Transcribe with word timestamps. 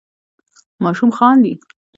ماشوم 0.83 1.09
خاندي. 1.17 1.53